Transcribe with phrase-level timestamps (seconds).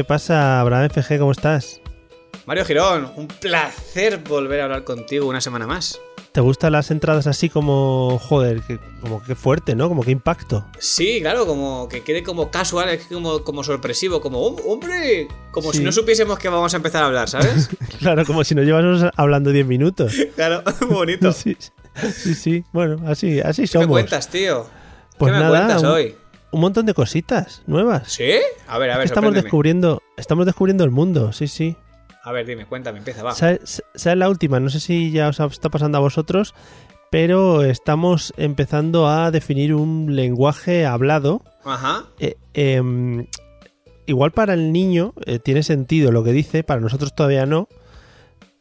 [0.00, 1.18] ¿Qué pasa, Abraham FG?
[1.18, 1.78] ¿Cómo estás?
[2.46, 6.00] Mario Girón, un placer volver a hablar contigo una semana más.
[6.32, 9.88] ¿Te gustan las entradas así como, joder, que, como que fuerte, ¿no?
[9.90, 10.64] Como que impacto.
[10.78, 15.70] Sí, claro, como que quede como casual, es como, como sorpresivo, como, "Oh, hombre, como
[15.70, 15.78] Sí.
[15.78, 17.68] si no supiésemos que vamos a empezar a hablar, ¿sabes?
[17.98, 20.14] claro, como si nos llevamos hablando 10 minutos.
[20.34, 21.30] claro, muy bonito.
[21.32, 21.58] Sí,
[22.10, 22.64] sí, sí.
[22.72, 23.88] Bueno, así, así ¿Qué somos.
[23.88, 24.64] me cuentas, tío?
[25.18, 26.14] Pues ¿Qué me nada, cuentas hoy?
[26.52, 28.10] Un montón de cositas nuevas.
[28.12, 28.32] ¿Sí?
[28.66, 29.42] A ver, a ver, estamos sorpréndeme.
[29.42, 31.76] descubriendo, estamos descubriendo el mundo, sí, sí.
[32.22, 33.34] A ver, dime, cuéntame, empieza, va.
[33.34, 34.60] ¿Sabes, sabes la última?
[34.60, 36.54] No sé si ya os está pasando a vosotros,
[37.10, 42.04] pero estamos empezando a definir un lenguaje hablado Ajá.
[42.18, 43.26] Eh, em,
[44.06, 47.68] igual para el niño eh, tiene sentido lo que dice, para nosotros todavía no,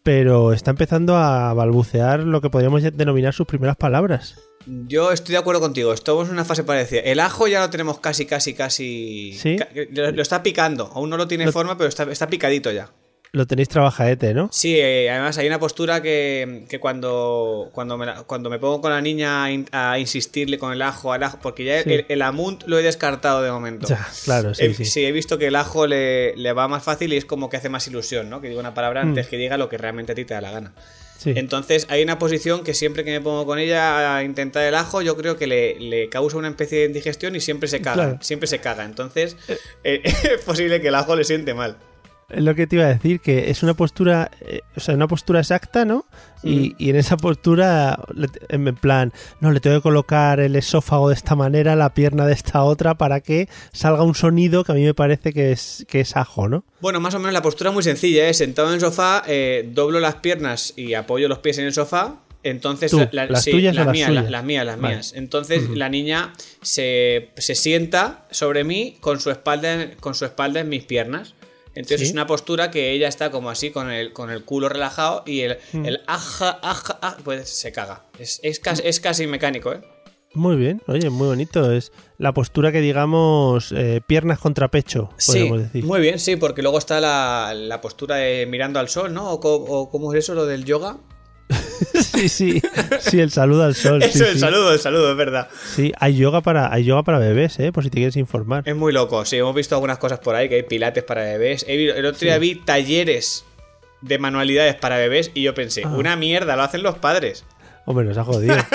[0.04, 4.40] pero está empezando a balbucear lo que podríamos denominar sus primeras palabras.
[4.66, 7.02] Yo estoy de acuerdo contigo, estamos en una fase parecida.
[7.02, 9.34] El ajo ya lo tenemos casi, casi, casi...
[9.40, 9.56] ¿Sí?
[9.58, 12.72] ca- Lo, lo está picando, aún no lo tiene Lo- forma, pero está, está picadito
[12.72, 12.90] ya.
[13.32, 14.50] Lo tenéis trabajaete, ¿no?
[14.52, 18.82] Sí, eh, además hay una postura que, que cuando, cuando, me, la- cuando me pongo
[18.82, 21.94] con la niña a, in- a insistirle con el ajo al ajo, porque ya Sí.
[21.94, 23.88] el, el amunt lo he descartado de momento.
[23.88, 25.06] Ya, claro, sí, He- sí.
[25.06, 27.70] he visto que el ajo le, le va más fácil y es como que hace
[27.70, 28.42] más ilusión, ¿no?
[28.42, 29.30] Que diga una palabra antes Mm.
[29.30, 30.74] que diga lo que realmente a ti te da la gana.
[31.20, 31.34] Sí.
[31.36, 35.02] Entonces hay una posición que siempre que me pongo con ella a intentar el ajo,
[35.02, 37.94] yo creo que le, le causa una especie de indigestión y siempre se caga.
[37.94, 38.18] Claro.
[38.22, 38.86] Siempre se caga.
[38.86, 39.36] Entonces
[39.84, 41.78] eh, es posible que el ajo le siente mal.
[42.30, 45.08] Es lo que te iba a decir, que es una postura, eh, o sea, una
[45.08, 46.06] postura exacta, ¿no?
[46.44, 48.00] Y, y en esa postura,
[48.48, 52.34] en plan, no, le tengo que colocar el esófago de esta manera, la pierna de
[52.34, 56.00] esta otra, para que salga un sonido que a mí me parece que es, que
[56.02, 56.64] es ajo, ¿no?
[56.80, 58.34] Bueno, más o menos la postura es muy sencilla, ¿eh?
[58.34, 62.20] Sentado en el sofá, eh, doblo las piernas y apoyo los pies en el sofá.
[62.42, 63.06] Entonces, ¿Tú?
[63.12, 64.24] la- ¿Las sí, tuyas o las mías, suyas?
[64.24, 64.96] las, las mías, las Vale.
[64.96, 65.14] mías.
[65.14, 70.62] Entonces, la niña se, se sienta sobre mí con su espalda en, con su espalda
[70.62, 71.34] en mis piernas.
[71.76, 72.06] Entonces Sí.
[72.08, 75.42] es una postura que ella está como así con el, con el culo relajado y
[75.42, 75.86] el, Mm.
[75.86, 78.06] el aja, aja, aja, pues se caga.
[78.18, 79.82] Es, es, casi, es casi mecánico, ¿eh?
[80.36, 81.72] Muy bien, oye, muy bonito.
[81.72, 85.84] Es la postura que digamos eh, piernas contra pecho, Sí, podemos decir.
[85.86, 89.32] muy bien, sí, porque luego está la, la postura de mirando al sol, ¿no?
[89.32, 90.98] O cómo es eso, lo del yoga.
[92.02, 92.62] sí, sí,
[93.00, 94.02] sí, el saludo al sol.
[94.04, 94.40] Eso, sí, el sí.
[94.40, 95.48] saludo, el saludo, es verdad.
[95.76, 98.64] Sí, hay yoga para, hay yoga para bebés, eh, por si te quieres informar.
[98.68, 101.66] Es muy loco, sí, hemos visto algunas cosas por ahí, que hay pilates para bebés.
[101.68, 102.40] El otro día Sí.
[102.40, 103.46] vi talleres
[104.02, 105.90] de manualidades para bebés y yo pensé, Ah.
[105.90, 107.46] una mierda, lo hacen los padres.
[107.86, 108.56] Hombre, nos ha jodido.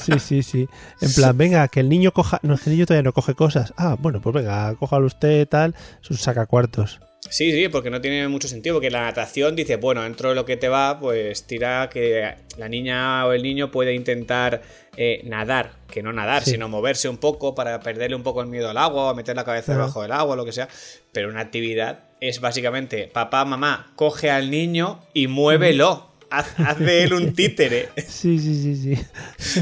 [0.00, 0.66] Sí, sí, sí.
[1.02, 2.38] En plan, venga, que el niño coja.
[2.42, 3.74] No, es que el niño todavía no coge cosas.
[3.76, 5.74] Ah, bueno, pues venga, cójalo usted, tal.
[6.02, 7.00] Es un sacacuartos.
[7.30, 10.44] Sí, sí, porque no tiene mucho sentido, porque la natación dice, bueno, dentro de lo
[10.44, 14.62] que te va, pues tira que la niña o el niño puede intentar
[14.96, 16.50] eh, nadar, que no nadar, Sí.
[16.52, 19.44] sino moverse un poco para perderle un poco el miedo al agua, o meter la
[19.44, 20.68] cabeza debajo del agua, lo que sea.
[21.12, 26.08] Pero una actividad es básicamente, papá, mamá, coge al niño y muévelo.
[26.32, 27.88] Haz, haz de él un títere.
[28.08, 29.60] Sí, sí, sí, sí.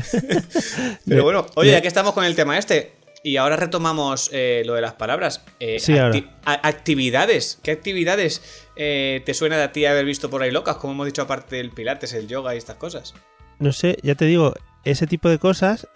[1.08, 2.92] Pero bueno, oye, ya que estamos con el tema este,
[3.24, 5.44] y ahora retomamos eh, lo de las palabras.
[5.60, 6.18] eh, Sí, ahora.
[6.44, 7.58] a- actividades.
[7.62, 10.76] ¿Qué actividades eh, te suena de a ti haber visto por ahí locas?
[10.76, 13.14] Como hemos dicho, aparte del pilates, el yoga y estas cosas.
[13.58, 14.54] No sé, ya te digo,
[14.84, 15.88] ese tipo de cosas,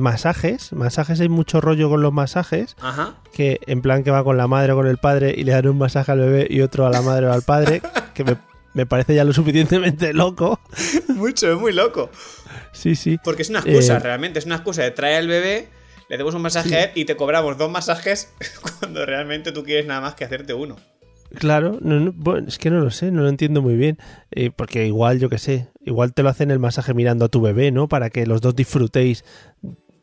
[0.00, 0.72] masajes.
[0.72, 2.76] Masajes, hay mucho rollo con los masajes.
[2.80, 3.16] Ajá.
[3.32, 5.66] Que en plan que va con la madre o con el padre y le dan
[5.68, 7.82] un masaje al bebé y otro a la madre o al padre.
[8.14, 8.36] Que me,
[8.74, 10.60] me parece ya lo suficientemente loco.
[11.08, 12.10] Mucho, es muy loco.
[12.72, 13.18] Sí, sí.
[13.22, 14.38] Porque es una excusa, realmente.
[14.38, 15.68] Es una excusa de traer al bebé,
[16.10, 18.32] le damos un masaje a él y te cobramos dos masajes
[18.80, 20.76] cuando realmente tú quieres nada más que hacerte uno.
[21.38, 23.96] Claro, no, no, bueno, es que no lo sé, no lo entiendo muy bien.
[24.32, 27.40] Eh, porque igual, yo qué sé, igual te lo hacen el masaje mirando a tu
[27.40, 27.88] bebé, ¿no?
[27.88, 29.24] Para que los dos disfrutéis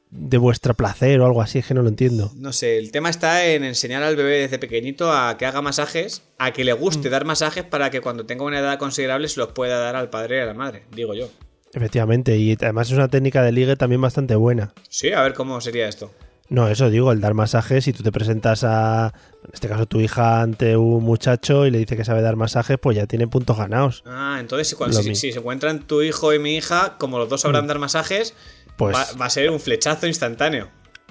[0.10, 2.32] de vuestra placer o algo así, es que no lo entiendo.
[2.38, 6.24] No sé, el tema está en enseñar al bebé desde pequeñito a que haga masajes,
[6.40, 6.78] a que le Mm.
[6.80, 10.10] guste dar masajes para que cuando tenga una edad considerable se los pueda dar al
[10.10, 11.30] padre y a la madre, digo yo.
[11.78, 14.74] Efectivamente, y además es una técnica de ligue también bastante buena.
[14.90, 16.12] Sí, a ver cómo sería esto.
[16.50, 19.14] No, eso digo, el dar masajes, si tú te presentas a,
[19.44, 22.80] en este caso tu hija, ante un muchacho y le dice que sabe dar masajes,
[22.82, 24.02] pues ya tiene puntos ganados.
[24.08, 27.42] Ah, entonces si, cuando, si, se encuentran tu hijo y mi hija, como los dos
[27.42, 28.34] sabrán dar masajes,
[28.76, 30.70] Pues va, va a ser un flechazo instantáneo.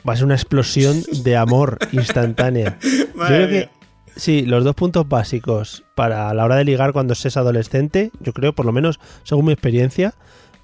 [0.08, 2.78] va a ser una explosión de amor instantánea.
[2.82, 3.68] Yo creo que
[4.16, 8.32] sí, los dos puntos básicos para la hora de ligar cuando se es adolescente, yo
[8.32, 10.14] creo, por lo menos según mi experiencia,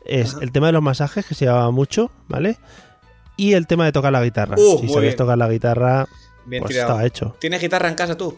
[0.05, 2.59] es el tema de los masajes, que se llevaba mucho, ¿vale?
[3.37, 4.57] Y el tema de tocar la guitarra.
[4.59, 5.17] Uh, si sabías bien.
[5.17, 6.07] tocar la guitarra,
[6.45, 7.37] Bien pues estaba hecho.
[7.39, 8.37] ¿Tienes guitarra en casa tú?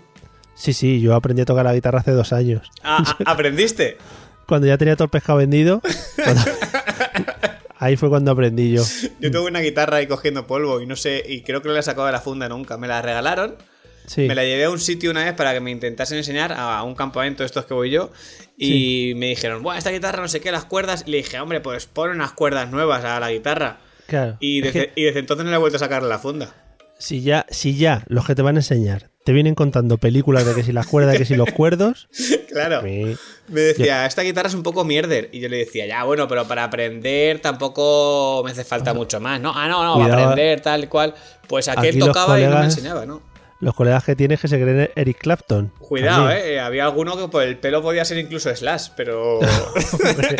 [0.54, 2.70] Sí, sí, yo aprendí a tocar la guitarra hace dos años.
[2.82, 3.98] Ah, ah, ¿Aprendiste?
[4.46, 5.80] Cuando ya tenía todo el pescado vendido,
[6.22, 6.42] cuando-
[7.78, 8.82] ahí fue cuando aprendí yo.
[9.20, 11.80] Yo tengo una guitarra ahí cogiendo polvo y no sé, y creo que no la
[11.80, 12.76] he sacado de la funda nunca.
[12.76, 13.56] Me la regalaron,
[14.06, 14.28] Sí.
[14.28, 16.94] me la llevé a un sitio una vez para que me intentasen enseñar a un
[16.94, 18.10] campamento de estos que voy yo.
[18.56, 21.04] Y me dijeron, bueno, esta guitarra no sé qué, las cuerdas.
[21.06, 23.78] Y le dije, hombre, pues pon unas cuerdas nuevas a la guitarra.
[24.06, 24.36] Claro.
[24.40, 26.54] Y Es desde, que y desde entonces no le he vuelto a sacar la funda.
[26.98, 30.54] si ya, si ya los que te van a enseñar te vienen contando películas de
[30.54, 32.08] que si las cuerdas, que si los cuerdos,
[32.52, 32.82] Claro.
[32.82, 33.16] Me
[33.60, 35.30] decía, esta guitarra es un poco mierder.
[35.32, 39.40] Y yo le decía, ya, bueno, pero para aprender tampoco me hace falta mucho más,
[39.40, 39.52] ¿no?
[39.56, 40.22] Ah, no, no, Cuidado.
[40.28, 41.14] aprender tal y cual.
[41.48, 43.22] Pues aquel tocaba y no me enseñaba, ¿no?
[43.60, 45.72] Los colegas que tienes que se creen Eric Clapton.
[45.78, 46.46] Cuidado, También.
[46.46, 46.60] eh.
[46.60, 49.38] Había alguno que por el pelo podía ser incluso slash, pero.
[49.98, 50.36] Hombre,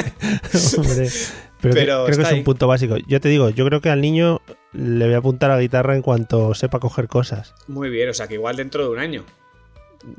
[0.79, 1.09] hombre.
[1.61, 2.39] Pero, que- creo que es ahí.
[2.39, 2.97] un punto básico.
[3.07, 4.41] Yo te digo, yo creo que al niño
[4.73, 7.55] le voy a apuntar a la guitarra en cuanto sepa coger cosas.
[7.69, 9.25] Muy bien, o sea que igual dentro de un año.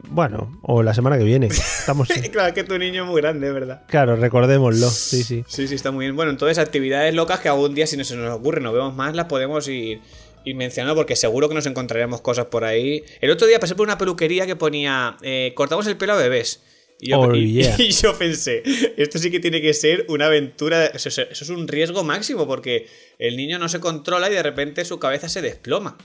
[0.10, 1.46] Bueno, o la semana que viene.
[1.48, 2.08] Estamos.
[2.32, 3.84] claro, que tu niño es muy grande, ¿verdad?
[3.88, 4.90] Claro, recordémoslo.
[4.90, 5.44] Sí, sí.
[5.48, 6.16] Sí, sí, está muy bien.
[6.16, 9.14] Bueno, entonces actividades locas que algún día, si no se nos ocurre, no vemos más,
[9.16, 10.02] las podemos ir,
[10.46, 13.04] ir mencionando porque seguro que nos encontraremos cosas por ahí.
[13.22, 16.64] El otro día pasé por una peluquería que ponía eh, cortamos el pelo a bebés.
[17.02, 17.76] Y yo, Oh, y- yeah.
[17.80, 18.64] y yo pensé,
[18.96, 22.88] esto sí que tiene que ser una aventura, eso, eso es un riesgo máximo porque
[23.20, 25.98] el niño no se controla y de repente su cabeza se desploma.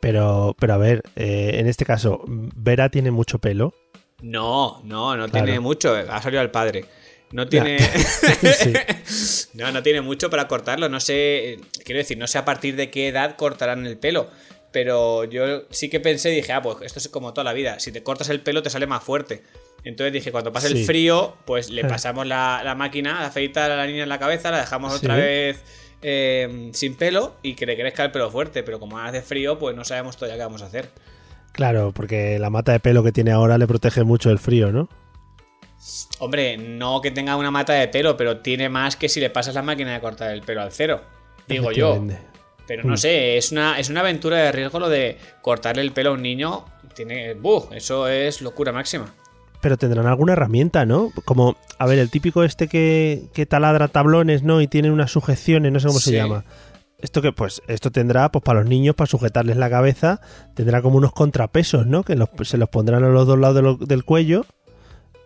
[0.00, 3.74] Pero, pero a ver, eh, en este caso, Vera tiene mucho pelo.
[4.22, 5.44] No, no, no Claro.
[5.44, 5.94] tiene mucho.
[5.94, 6.84] Ha salido al padre.
[7.32, 7.78] No tiene.
[9.54, 10.88] no, no tiene mucho para cortarlo.
[10.88, 11.58] No sé.
[11.84, 14.28] Quiero decir, no sé a partir de qué edad cortarán el pelo.
[14.72, 17.80] Pero yo sí que pensé, dije, ah, pues esto es como toda la vida.
[17.80, 19.42] Si te cortas el pelo, te sale más fuerte.
[19.82, 23.86] Entonces dije, cuando pase el frío, pues le pasamos la, la máquina, afeitar a la
[23.86, 25.20] niña en la cabeza, la dejamos otra Sí.
[25.22, 25.62] vez
[26.02, 28.62] eh, sin pelo y que le crezca el pelo fuerte.
[28.62, 30.90] Pero como hace frío, pues no sabemos todavía qué vamos a hacer.
[31.52, 34.88] Claro, porque la mata de pelo que tiene ahora le protege mucho del frío, ¿no?
[36.18, 39.54] Hombre, no que tenga una mata de pelo, pero tiene más que si le pasas
[39.54, 41.00] la máquina de cortar el pelo al cero.
[41.48, 42.04] Digo yo.
[42.66, 42.98] Pero no Mm.
[42.98, 46.22] sé, es una, es una aventura de riesgo lo de cortarle el pelo a un
[46.22, 46.64] niño.
[46.94, 47.34] Tiene.
[47.34, 47.64] ¡Buh!
[47.72, 49.12] Eso es locura máxima.
[49.60, 51.10] Pero tendrán alguna herramienta, ¿no?
[51.24, 54.60] Como, a ver, el típico este que, que taladra tablones, ¿no?
[54.60, 56.44] Y tiene unas sujeciones, no sé cómo se llama.
[56.98, 60.20] Esto que, pues, esto tendrá, pues, para los niños, para sujetarles la cabeza,
[60.54, 62.02] tendrá como unos contrapesos, ¿no?
[62.04, 64.44] Que los- se los pondrán a los dos lados de lo- del cuello.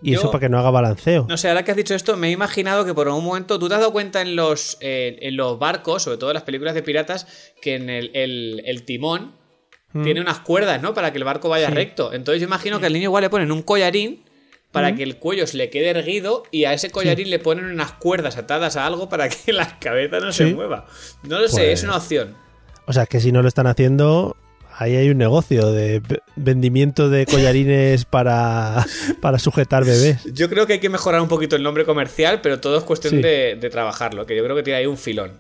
[0.06, 1.24] Y Yo- eso para que no haga balanceo.
[1.28, 3.68] No sé, ahora que has dicho esto, me he imaginado que por un momento tú
[3.68, 6.74] te has dado cuenta en los, eh, en los barcos, sobre todo en las películas
[6.74, 7.26] de piratas,
[7.62, 9.32] que en el, el- el timón
[9.94, 10.02] Mm.
[10.04, 10.92] tiene unas cuerdas, ¿no?
[10.92, 11.74] Para que el barco vaya Sí.
[11.74, 12.12] recto.
[12.12, 14.24] Entonces yo imagino que al niño igual le ponen un collarín
[14.72, 14.96] para Mm.
[14.96, 18.36] que el cuello se le quede erguido y a ese collarín le ponen unas cuerdas
[18.36, 20.86] atadas a algo para que la cabeza no se mueva.
[21.22, 22.36] No lo sé, Pues- es una opción.
[22.86, 24.36] O sea, que si no lo están haciendo,
[24.76, 26.02] ahí hay un negocio de
[26.36, 28.84] vendimiento de collarines para,
[29.20, 30.24] para sujetar bebés.
[30.32, 33.14] Yo creo que hay que mejorar un poquito el nombre comercial, pero todo es cuestión
[33.14, 33.22] Sí.
[33.22, 35.32] de, de trabajarlo, que yo creo que tiene ahí un filón.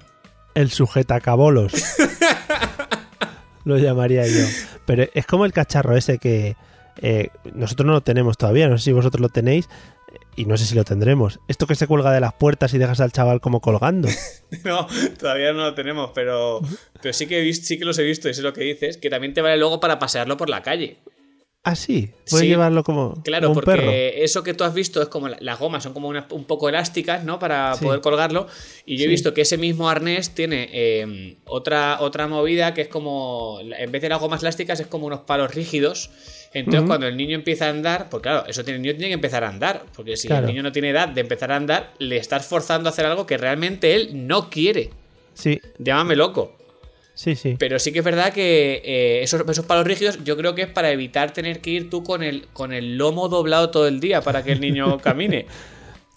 [0.54, 1.72] El sujetacabolos.
[3.64, 4.44] lo llamaría yo.
[4.86, 6.56] Pero es como el cacharro ese que
[7.00, 9.68] eh, nosotros no lo tenemos todavía, no sé si vosotros lo tenéis
[10.36, 11.40] y no sé si lo tendremos.
[11.48, 14.08] Esto que se cuelga de las puertas y dejas al chaval como colgando.
[14.64, 14.86] No,
[15.18, 16.60] todavía no lo tenemos, pero,
[17.02, 18.98] pero sí, que he visto, sí que los he visto y sé lo que dices,
[18.98, 20.98] que también te vale luego para pasearlo por la calle.
[21.64, 23.90] Puedes Sí, llevarlo como, Claro, como un porque perro.
[23.90, 26.68] eso que tú has visto es como la- las gomas son como una- un poco
[26.68, 27.38] elásticas, ¿no?
[27.38, 27.84] Para Sí.
[27.84, 28.46] poder colgarlo.
[28.84, 32.88] Y yo he visto que ese mismo arnés tiene eh, otra, otra movida que es
[32.88, 36.10] como, en vez de las gomas elásticas, es como unos palos rígidos.
[36.54, 39.14] Entonces, cuando el niño empieza a andar, pues claro, eso tiene, el niño tiene que
[39.14, 39.84] empezar a andar.
[39.94, 40.46] Porque si Claro.
[40.46, 43.26] el niño no tiene edad de empezar a andar, le estás forzando a hacer algo
[43.26, 44.90] que realmente él no quiere.
[45.34, 46.56] Sí, Llámame loco.
[47.14, 47.56] sí, sí.
[47.58, 50.68] Pero sí que es verdad que eh, esos, esos palos rígidos yo creo que es
[50.68, 54.20] para evitar tener que ir tú con el, con el lomo doblado todo el día
[54.20, 55.46] para que el niño camine.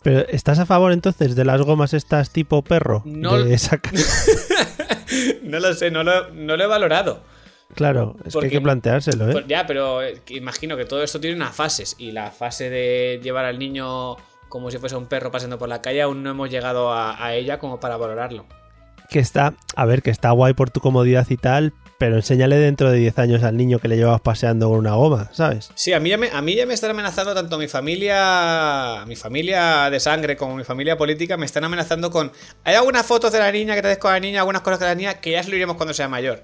[0.04, 3.02] Pero ¿estás a favor entonces de las gomas estas tipo perro?
[3.06, 3.92] No- De saca-
[5.44, 7.22] No lo sé, no lo, no lo he valorado.
[7.76, 9.34] Claro, es que hay que planteárselo, ¿eh?
[9.34, 13.20] Pues ya, pero eh, imagino que todo esto tiene unas fases y la fase de
[13.22, 14.16] llevar al niño
[14.50, 17.36] como si fuese un perro paseando por la calle aún no hemos llegado a, a
[17.36, 18.46] ella como para valorarlo.
[19.10, 22.92] Que está, a ver, que está guay por tu comodidad y tal, pero enséñale dentro
[22.92, 25.72] de 10 años al niño que le llevas paseando con una goma, ¿sabes?
[25.76, 29.16] Sí, a mí, ya me, a mí ya me están amenazando tanto mi familia, mi
[29.16, 32.32] familia de sangre como mi familia política, me están amenazando con...
[32.64, 34.86] Hay algunas fotos de la niña que te des con la niña, algunas cosas de
[34.88, 36.44] la niña que ya se lo iremos cuando sea mayor.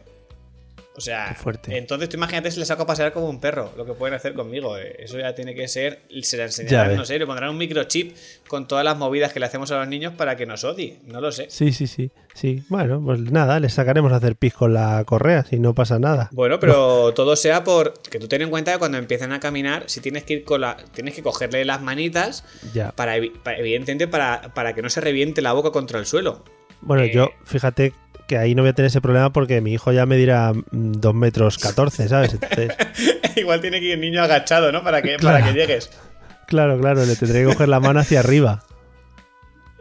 [0.96, 1.76] O sea, fuerte.
[1.76, 4.36] entonces tú imagínate si le saco a pasear como un perro, lo que pueden hacer
[4.36, 4.78] conmigo.
[4.78, 4.96] eh.
[5.00, 8.16] Eso ya tiene que ser, se le Ya enseñarán, no sé, le pondrán un microchip
[8.48, 11.20] con todas las movidas que le hacemos a los niños para que nos odie, no
[11.20, 11.48] lo sé.
[11.50, 12.12] Sí, sí, sí.
[12.36, 15.98] Sí, bueno, pues nada, le sacaremos a hacer pis con la correa, si no pasa
[15.98, 16.30] nada.
[16.32, 19.86] Bueno, pero todo sea por que tú ten en cuenta que cuando empiecen a caminar,
[19.88, 22.92] si tienes que ir con la, tienes que cogerle las manitas Ya.
[22.92, 26.44] para- evidentemente para, para que no se reviente la boca contra el suelo.
[26.82, 27.12] Bueno, Eh.
[27.14, 27.94] yo, fíjate
[28.28, 31.14] que ahí no voy a tener ese problema porque mi hijo ya me dirá 2
[31.14, 32.34] metros 14, ¿sabes?
[32.34, 32.72] Entonces,
[33.36, 34.84] Igual tiene que ir el niño agachado, ¿no?
[34.84, 35.40] Para que, Claro.
[35.40, 35.90] para que llegues.
[36.48, 38.64] claro, claro, le tendré que coger la mano hacia arriba.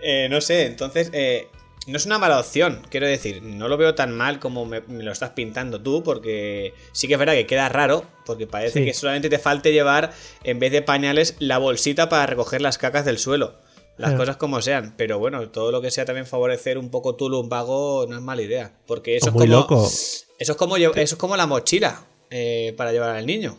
[0.02, 1.46] Eh, no sé, entonces eh,
[1.86, 5.04] no es una mala opción, quiero decir, no lo veo tan mal como me, me
[5.04, 8.84] lo estás pintando tú, porque sí que es verdad que queda raro, porque parece Sí.
[8.84, 13.04] que solamente te falte llevar, en vez de pañales, la bolsita para recoger las cacas
[13.04, 13.54] del suelo.
[14.02, 14.16] Las Ah.
[14.16, 18.04] cosas como sean, pero bueno, todo lo que sea también favorecer un poco tu lumbago
[18.08, 19.86] no es mala idea, porque eso es como loco.
[19.86, 23.58] eso es como eso es como la mochila eh, para llevar al niño.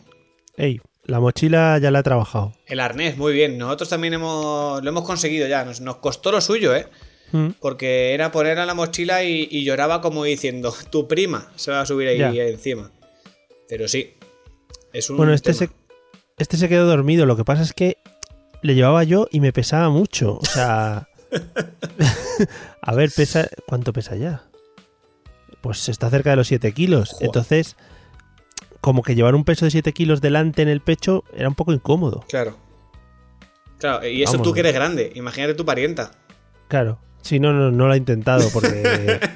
[0.56, 2.52] Ey, la mochila ya la he trabajado.
[2.66, 3.56] El arnés, muy bien.
[3.58, 5.64] Nosotros también hemos lo hemos conseguido ya.
[5.64, 6.86] Nos, nos costó lo suyo, ¿eh?
[7.32, 11.70] Mm, Porque era poner a la mochila y, y lloraba como diciendo, tu prima se
[11.70, 12.90] va a subir ahí encima.
[13.68, 14.14] Pero sí,
[14.92, 15.66] es un Bueno, este tema.
[15.66, 15.70] se,
[16.38, 17.26] este se quedó dormido.
[17.26, 17.96] Lo que pasa es que
[18.64, 20.38] le llevaba yo y me pesaba mucho.
[20.38, 21.06] O sea.
[22.80, 23.46] a ver, pesa.
[23.66, 24.42] ¿Cuánto pesa ya?
[25.60, 27.10] Pues está cerca de los 7 kilos.
[27.10, 27.26] Joder.
[27.26, 27.76] Entonces,
[28.80, 31.74] como que llevar un peso de 7 kilos delante en el pecho era un poco
[31.74, 32.24] incómodo.
[32.26, 32.56] Claro.
[33.78, 34.48] Claro, y eso Vamos.
[34.48, 35.12] tú que eres grande.
[35.14, 36.12] Imagínate tu parienta.
[36.68, 36.98] Claro.
[37.20, 39.20] Sí, no, no, no lo he intentado porque.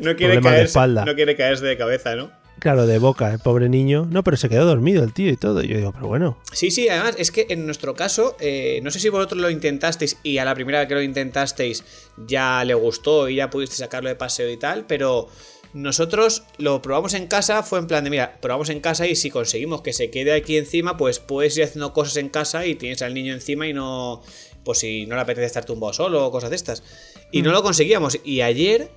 [0.00, 1.04] No quiere, de caerse, espalda.
[1.04, 2.32] no quiere caerse de cabeza, ¿no?
[2.58, 4.06] Claro, de boca, el pobre niño.
[4.10, 5.62] No, pero se quedó dormido el tío y todo.
[5.62, 6.38] Yo digo, pero bueno.
[6.52, 10.18] Sí, sí, además es que en nuestro caso, eh, no sé si vosotros lo intentasteis
[10.22, 11.84] y a la primera vez que lo intentasteis
[12.26, 15.28] ya le gustó y ya pudiste sacarlo de paseo y tal, pero
[15.72, 19.30] nosotros lo probamos en casa, fue en plan de, mira, probamos en casa y si
[19.30, 23.02] conseguimos que se quede aquí encima, pues puedes ir haciendo cosas en casa y tienes
[23.02, 24.22] al niño encima y no,
[24.64, 26.82] pues si no le apetece estar tumbado solo o cosas de estas.
[27.30, 28.18] Y no lo conseguíamos.
[28.24, 28.90] Y ayer,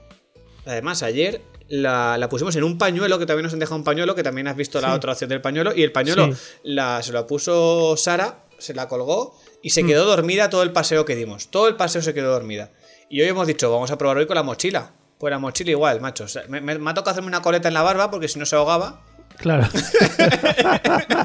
[0.65, 1.41] además ayer...
[1.73, 4.45] La, la pusimos en un pañuelo, que también nos han dejado un pañuelo, que también
[4.49, 4.93] has visto la Sí.
[4.95, 6.41] otra opción del pañuelo, y el pañuelo Sí.
[6.63, 11.05] la, se la puso Sara, se la colgó y se quedó dormida todo el paseo
[11.05, 11.47] que dimos.
[11.49, 12.71] Todo el paseo se quedó dormida.
[13.09, 14.91] Y hoy hemos dicho, vamos a probar hoy con la mochila.
[15.17, 16.25] Pues la mochila igual, macho.
[16.25, 18.37] O sea, me, me- me ha tocado hacerme una coleta en la barba porque si
[18.37, 18.99] no se ahogaba.
[19.37, 19.69] Claro.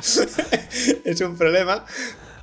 [1.05, 1.85] es un problema.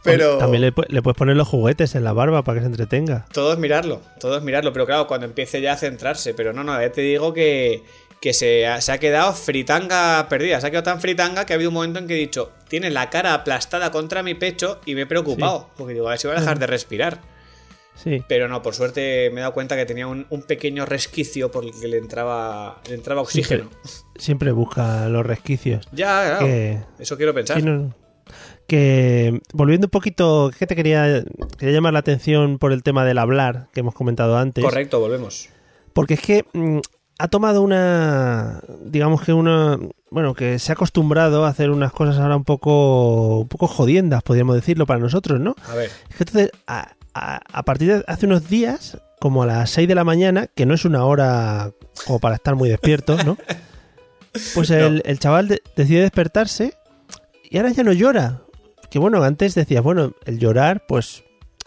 [0.04, 3.26] Pero También le, le puedes poner los juguetes en la barba para que se entretenga.
[3.32, 4.74] todo es mirarlo, todo es mirarlo.
[4.74, 6.34] Pero claro, cuando empiece ya a centrarse.
[6.34, 7.84] Pero no, no, ya te digo que,
[8.22, 10.60] que se, ha, se ha quedado fritanga perdida.
[10.60, 12.90] Se ha quedado tan fritanga que ha habido un momento en que he dicho, tiene
[12.90, 15.70] la cara aplastada contra mi pecho y me he preocupado.
[15.78, 17.20] Porque digo, a ver si va a dejar de respirar.
[17.96, 18.24] Sí.
[18.28, 21.64] Pero no, por suerte me he dado cuenta que tenía un, un pequeño resquicio por
[21.64, 23.70] el que le entraba, le entraba oxígeno.
[24.18, 25.88] Siempre busca los resquicios.
[25.92, 26.46] Ya, claro.
[26.48, 27.58] Que- Eso quiero pensar.
[27.60, 27.94] Sí, no.
[28.68, 31.24] Que volviendo un poquito, que te quería,
[31.58, 34.64] quería llamar la atención por el tema del hablar que hemos comentado antes.
[34.64, 35.50] Correcto, volvemos.
[35.94, 36.80] Porque es que mm,
[37.20, 39.78] ha tomado una, digamos que una,
[40.10, 44.24] bueno, que se ha acostumbrado a hacer unas cosas ahora un poco, un poco jodiendas,
[44.24, 45.56] podríamos decirlo para nosotros, ¿no?
[45.68, 45.92] A ver.
[46.10, 49.88] Es que entonces, a, a- a partir de hace unos días, como a las 6
[49.88, 51.72] de la mañana, que no es una hora
[52.08, 53.38] como para estar muy despierto, ¿no?
[54.56, 56.74] Pues el, el chaval de- decide despertarse
[57.52, 58.42] y ahora ya no llora.
[58.94, 61.24] Que bueno, antes decías, bueno, el llorar, pues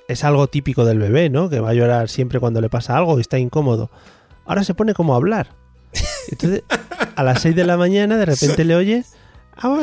[0.07, 1.51] es algo típico del bebé, ¿no?
[1.51, 3.91] Que va a llorar siempre cuando le pasa algo y está incómodo.
[4.45, 5.49] Ahora se pone como a hablar.
[6.31, 6.63] Entonces,
[7.17, 9.15] a las 6 de la mañana, de repente le oyes
[9.57, 9.77] Ah,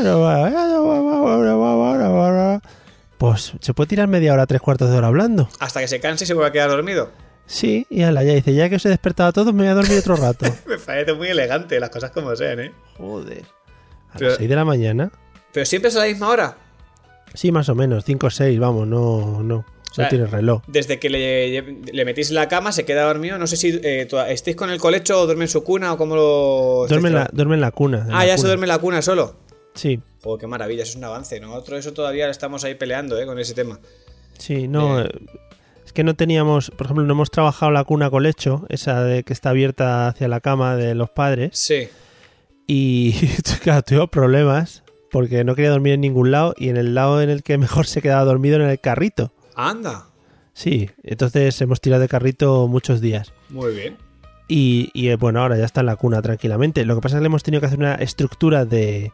[3.18, 5.50] pues se puede tirar media hora, tres cuartos de hora hablando.
[5.60, 7.12] Hasta que se canse y se vuelva a quedar dormido.
[7.46, 9.74] Sí, y ala, ya dice, ya que os he despertado a todos, me voy a
[9.74, 10.46] dormir otro rato.
[10.66, 12.72] Me parece muy elegante, las cosas como sean, ¿eh?
[12.98, 13.44] Joder.
[14.14, 15.12] A Pero- las 6 de la mañana.
[15.52, 16.58] Pero siempre es a la misma hora.
[17.34, 20.62] Sí, más o menos, 5 o 6, vamos, no, no, sea, no tienes reloj.
[20.68, 21.62] Desde que le,
[21.92, 23.38] le metís en la cama, se queda dormido.
[23.38, 26.16] No sé si eh, estáis con el colecho o duerme en su cuna o cómo
[26.16, 26.86] lo.
[26.88, 28.04] Duerme en, la, duerme en la cuna.
[28.08, 28.48] en Ah, la ya se cuna.
[28.50, 29.36] duerme en la cuna solo.
[29.75, 31.40] Sí, Joder, qué maravilla, eso es un avance.
[31.40, 33.25] Nosotros eso todavía estamos ahí peleando, ¿eh?
[33.25, 33.80] Con ese tema.
[34.38, 35.02] sí, no.
[35.02, 35.10] Eh,
[35.86, 39.34] Es que no teníamos, por ejemplo, no hemos trabajado la cuna colecho, esa de que
[39.34, 41.58] está abierta hacia la cama de los padres.
[41.58, 41.90] Sí.
[42.68, 43.13] Y
[43.63, 44.83] claro, tuve problemas
[45.13, 47.86] porque no quería dormir en ningún lado y en el lado en el que mejor
[47.86, 49.32] se quedaba dormido era en el carrito.
[49.55, 50.08] Anda.
[50.53, 53.32] Sí, entonces hemos tirado de carrito muchos días.
[53.50, 53.98] Muy bien.
[54.48, 56.84] Y, y, eh, bueno, ahora ya está en la cuna tranquilamente.
[56.86, 59.12] Lo que pasa es que le hemos tenido que hacer una estructura de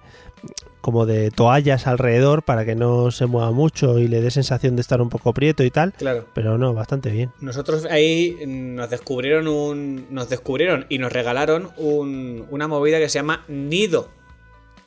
[0.81, 4.81] como de toallas alrededor para que no se mueva mucho y le dé sensación de
[4.81, 5.93] estar un poco prieto y tal.
[5.93, 6.25] Claro.
[6.33, 7.31] Pero no, bastante bien.
[7.41, 10.07] Nosotros ahí nos descubrieron un.
[10.09, 14.09] Nos descubrieron y nos regalaron un- una movida que se llama nido.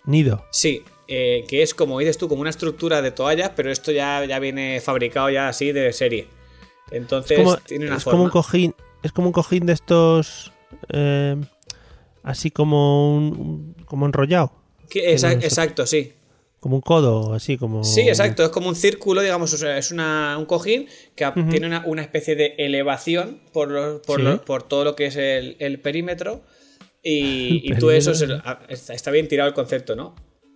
[0.04, 0.44] Nido.
[0.50, 0.82] Sí,
[1.14, 4.38] eh, que es como dices tú, como una estructura de toallas, pero esto ya, ya
[4.38, 6.26] viene fabricado ya así de serie.
[6.90, 8.14] Entonces Es como, tiene una es forma.
[8.18, 8.74] como un cojín.
[9.02, 10.52] Es como un cojín de estos.
[10.92, 11.36] eh,
[12.22, 14.52] así como un, como enrollado.
[14.94, 16.12] Exacto, sí.
[16.60, 17.82] Como un codo, así como.
[17.82, 18.44] Sí, exacto.
[18.44, 22.02] Es como un círculo, digamos, o sea, es una, un cojín que tiene una, una
[22.02, 24.22] especie de elevación por, los- por, Sí.
[24.24, 26.42] los- por todo lo que es el, el perímetro.
[27.02, 30.14] Y, El y tú eso se ah, está bien tirado el concepto, ¿no?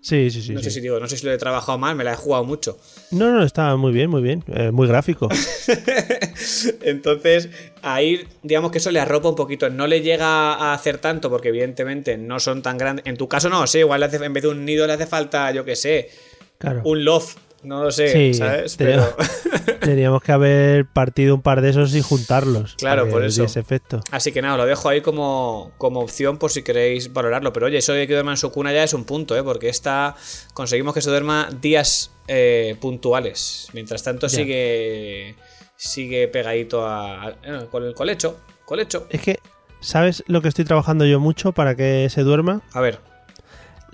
[0.09, 0.53] Sí, sí, sí.
[0.53, 0.67] no sí.
[0.67, 2.79] sé si digo, no sé si lo he trabajado mal, me la he jugado mucho.
[3.11, 4.45] No, no, está muy bien, muy bien.
[4.47, 5.29] Eh, muy gráfico.
[6.83, 7.49] Entonces,
[7.83, 9.69] ahí, digamos que eso le arropa un poquito.
[9.71, 13.05] No le llega a hacer tanto, porque evidentemente no son tan grandes.
[13.07, 15.07] En tu caso, no, sí, igual le hace- en vez de un nido le hace
[15.07, 16.09] falta, yo qué sé,
[16.59, 16.83] Claro.
[16.85, 17.39] un loft.
[17.67, 18.77] No lo sé, Sí, ¿sabes?
[18.77, 19.79] tenemos- Pero.
[19.81, 22.75] Teníamos que haber partido un par de esos y juntarlos.
[22.79, 23.45] Claro, por eso.
[23.45, 24.01] efecto.
[24.11, 27.53] Así que nada, lo dejo ahí como, como opción por si queréis valorarlo.
[27.53, 29.43] Pero oye, eso de que duerma en su cuna ya es un punto, ¿eh?
[29.43, 30.15] Porque esta
[30.55, 33.69] conseguimos que se duerma días eh, puntuales.
[33.73, 34.37] Mientras tanto Ya.
[34.37, 35.35] sigue
[35.77, 38.39] sigue pegadito a, a- eh, con el colecho.
[38.65, 39.07] Colecho.
[39.11, 39.39] Es que,
[39.81, 42.63] ¿sabes lo que estoy trabajando yo mucho para que se duerma?
[42.73, 42.99] A ver.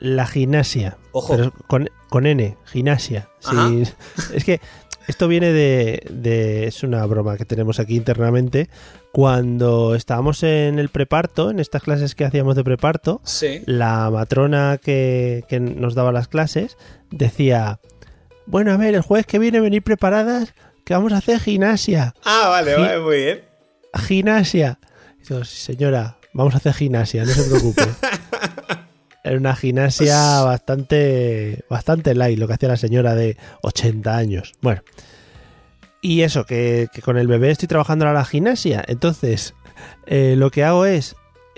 [0.05, 0.99] La gimnasia.
[1.13, 1.37] Ojo.
[1.37, 3.29] Pero con, con N, gimnasia.
[3.39, 3.85] Sí,
[4.35, 4.61] es que
[5.07, 8.69] esto viene de, de- Es una broma que tenemos aquí internamente.
[9.13, 13.63] Cuando estábamos en el preparto, en estas clases que hacíamos de preparto, Sí.
[13.67, 16.77] la matrona que, que nos daba las clases
[17.11, 17.79] decía:
[18.47, 22.15] Bueno, a ver, el jueves que viene venir preparadas que vamos a hacer gimnasia.
[22.25, 23.41] Ah, vale, Gi- vale, muy bien.
[23.95, 24.79] Gimnasia.
[25.23, 27.83] Y yo, "Sí, señora, vamos a hacer gimnasia, no se preocupe.
[29.25, 34.53] Era una gimnasia bastante, bastante light, lo que hacía la señora de 80 años.
[34.61, 34.83] Bueno.
[36.01, 38.85] Y eso, que, que con el bebé estoy trabajando ahora la gimnasia.
[38.89, 39.55] Entonces,
[40.07, 41.15] eh, lo que hago es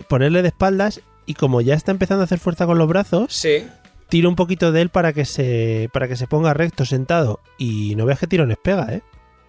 [0.08, 3.66] ponerle de espaldas y como ya está empezando a hacer fuerza con los brazos, Sí.
[4.10, 7.40] tiro un poquito de él para que se, para que se ponga recto, sentado.
[7.56, 9.00] Y no veas que tirones pega, ¿eh?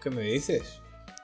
[0.01, 0.82] ¿Qué me dices?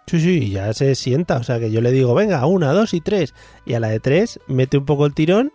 [0.07, 1.37] Sí, sí, ya se sienta.
[1.37, 3.33] O sea que yo le digo, venga, una, dos y tres.
[3.65, 5.53] Y a la de tres mete un poco el tirón,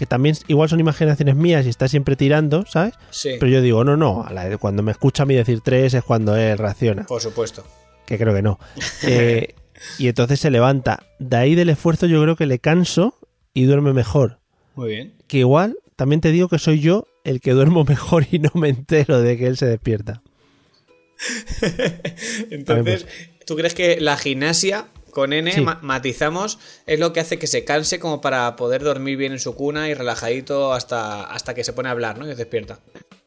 [0.00, 2.94] que también igual son imaginaciones mías y está siempre tirando, ¿sabes?
[3.10, 3.32] Sí.
[3.38, 4.26] Pero yo digo, no, no,
[4.58, 7.04] cuando me escucha a mí decir tres es cuando él reacciona.
[7.04, 7.66] Por supuesto.
[8.06, 8.58] Que creo que no.
[9.02, 9.54] Eh,
[9.98, 11.04] y entonces se levanta.
[11.18, 13.14] De ahí del esfuerzo yo creo que le canso
[13.52, 14.38] y duerme mejor.
[14.74, 15.12] Muy bien.
[15.26, 18.70] Que igual, también te digo que soy yo el que duermo mejor y no me
[18.70, 20.22] entero de que él se despierta.
[22.50, 23.06] Entonces,
[23.44, 25.60] ¿tú crees que la gimnasia con N, Sí.
[25.60, 29.38] ma- matizamos, es lo que hace que se canse como para poder dormir bien en
[29.40, 32.26] su cuna y relajadito hasta, hasta que se pone a hablar, ¿no?
[32.26, 32.78] Y se despierta.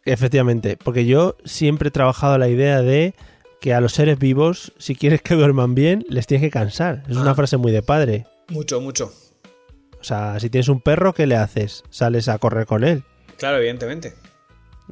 [0.05, 3.13] Efectivamente, porque yo siempre he trabajado la idea de
[3.61, 7.03] que a los seres vivos, si quieres que duerman bien, les tienes que cansar.
[7.07, 7.21] Es Ah.
[7.21, 8.25] una frase muy de padre.
[8.49, 9.13] Mucho, mucho.
[10.01, 11.83] O sea, si tienes un perro, ¿qué le haces?
[11.89, 13.03] Sales a correr con él.
[13.37, 14.13] Claro, evidentemente.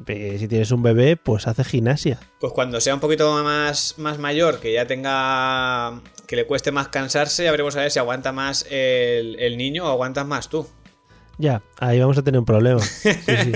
[0.06, 2.18] Si tienes un bebé, pues hace gimnasia.
[2.40, 6.00] Pues cuando sea un poquito más, más mayor, que ya tenga.
[6.26, 9.84] que le cueste más cansarse, ya veremos a ver si aguanta más el, el niño
[9.86, 10.66] o aguantas más tú.
[11.38, 12.80] Ya, ahí vamos a tener un problema.
[12.80, 13.52] Sí, sí.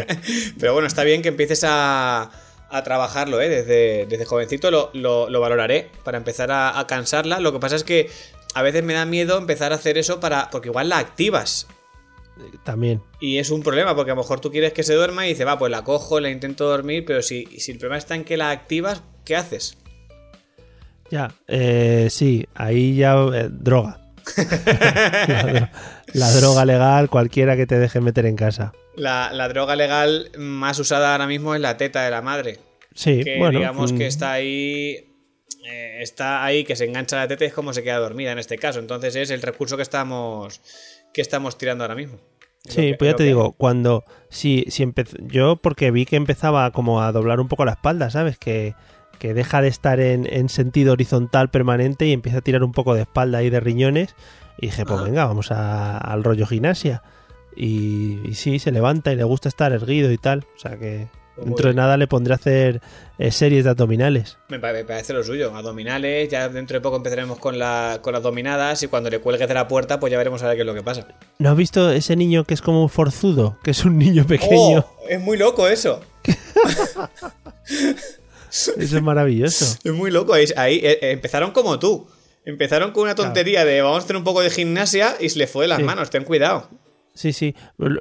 [0.59, 2.31] Pero bueno, está bien que empieces a,
[2.71, 3.49] a trabajarlo, ¿eh?
[3.49, 7.39] Desde, desde jovencito lo, lo- lo valoraré para empezar a, a cansarla.
[7.41, 8.11] Lo que pasa es que
[8.55, 10.51] a veces me da miedo empezar a hacer eso para.
[10.51, 11.69] porque igual la activas.
[12.65, 13.01] También.
[13.21, 15.47] Y es un problema, porque a lo mejor tú quieres que se duerma y dices,
[15.47, 18.37] va, pues la cojo, la intento dormir, pero si, si el problema está en que
[18.37, 19.79] la activas, ¿qué haces?
[21.11, 24.01] Ya, eh, sí, ahí ya eh, droga.
[24.37, 25.71] la, dro-
[26.15, 28.73] la droga legal, cualquiera que te deje meter en casa.
[28.97, 32.59] La, la droga legal más usada ahora mismo es la teta de la madre.
[32.95, 33.59] Sí, que bueno.
[33.59, 35.07] digamos mm, que está ahí.
[35.69, 38.39] eh, está ahí, que se engancha la teta y es como se queda dormida en
[38.39, 38.79] este caso.
[38.81, 40.61] Entonces es el recurso que estamos.
[41.13, 42.19] Que estamos tirando ahora mismo.
[42.65, 44.05] Sí, que- pues ya te que- digo, cuando.
[44.29, 45.17] Si, si empezó.
[45.21, 48.39] Yo, porque vi que empezaba como a doblar un poco la espalda, ¿sabes?
[48.39, 48.75] Que,
[49.19, 52.95] que deja de estar en, en sentido horizontal permanente y empieza a tirar un poco
[52.95, 54.15] de espalda y de riñones.
[54.59, 55.05] Y dije, pues Ah.
[55.05, 57.03] venga, vamos a- al rollo gimnasia.
[57.55, 60.45] Y, y sí, se levanta y le gusta estar erguido y tal.
[60.57, 62.81] O sea que dentro de nada le pondré a hacer
[63.19, 64.37] eh, series de abdominales.
[64.49, 65.55] Me pa- me parece lo suyo.
[65.55, 69.47] Abdominales, ya dentro de poco empezaremos con, la, con las dominadas y cuando le cuelgues
[69.49, 71.07] de la puerta, pues ya veremos a ver qué es lo que pasa.
[71.39, 73.59] ¿No has visto ese niño que es como un forzudo?
[73.63, 74.79] Que es un niño pequeño.
[74.81, 75.07] ¡Oh!
[75.09, 76.01] Es muy loco eso.
[78.51, 79.77] Eso es maravilloso.
[79.85, 80.33] Es muy loco.
[80.35, 82.07] Ahí, ahí, eh, eh, empezaron como tú.
[82.45, 85.47] Empezaron con una tontería de vamos a hacer un poco de gimnasia y se le
[85.47, 85.85] fue de las Sí.
[85.85, 86.11] manos.
[86.11, 86.69] Ten cuidado.
[87.17, 87.55] Sí, sí.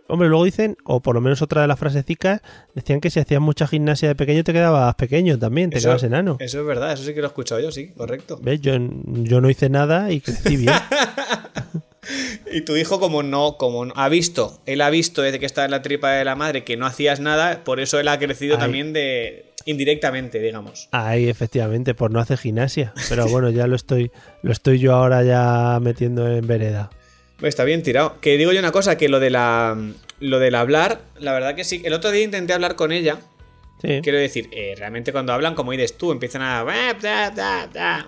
[0.08, 2.42] Hombre, luego dicen, o por lo menos otra de las frasecicas,
[2.76, 6.04] decían que si hacías mucha gimnasia de pequeño te quedabas pequeño también, te Eso- quedabas
[6.04, 6.38] enano.
[6.40, 8.38] Eso es verdad, eso sí que lo he escuchado yo, sí, correcto.
[8.44, 8.62] ¿Ves?
[8.62, 10.74] Yo, yo no hice nada y crecí bien.
[12.52, 15.66] Y tu hijo, como no, como no- ha visto, él ha visto desde que estaba
[15.66, 18.58] en la tripa de la madre que no hacías nada, por eso él ha crecido
[18.60, 20.88] también de indirectamente, digamos.
[20.92, 22.94] Ahí, efectivamente, por no hacer gimnasia.
[23.10, 24.12] Pero bueno, ya lo estoy,
[24.44, 26.92] lo estoy yo ahora ya metiendo en vereda.
[27.42, 28.20] Está bien tirado.
[28.22, 29.78] Que digo yo una cosa, que lo de la
[30.20, 31.82] lo del hablar, la verdad que sí.
[31.86, 33.20] El otro día intenté hablar con ella.
[33.82, 34.00] Sí.
[34.02, 36.64] Quiero decir, eh, realmente cuando hablan, como dices tú, empiezan a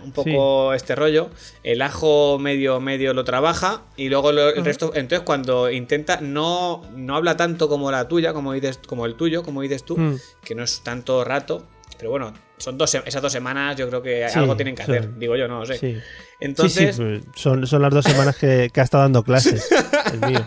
[0.02, 1.30] un poco este rollo.
[1.62, 4.92] El ajo medio medio lo trabaja y luego lo- el resto.
[4.96, 9.44] Entonces, cuando intenta, no, no habla tanto como la tuya, como dices, como el tuyo,
[9.44, 10.16] como dices tú, Mm.
[10.44, 11.68] que no es tanto rato.
[11.98, 15.18] Pero bueno, son dos, esas dos semanas, yo creo que Sí, algo tienen que hacer.
[15.18, 15.78] Digo yo, no lo sé.
[15.78, 15.98] Sí.
[16.40, 19.70] Entonces, sí, pues, son, son las dos semanas que, que ha estado dando clases.
[20.14, 20.46] El mío.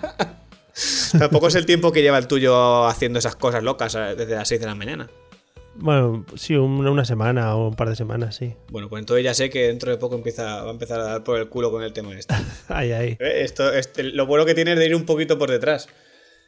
[1.18, 4.48] tampoco es el tiempo que lleva el tuyo haciendo esas cosas locas eh, desde las
[4.48, 5.10] 6 de la mañana.
[5.74, 8.54] Bueno, sí, una, semana o un par de semanas, sí.
[8.70, 11.24] Bueno, pues entonces ya sé que dentro de poco empieza, va a empezar a dar
[11.24, 12.34] por el culo con el tema este.
[12.68, 13.16] Ahí, ahí.
[13.18, 15.88] Eh, Esto, este, lo bueno que tiene es de ir un poquito por detrás.